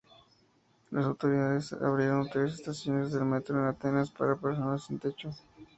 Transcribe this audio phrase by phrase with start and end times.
[0.89, 5.29] Las autoridades abrieron tres estaciones del Metro de Atenas para personas sin techo.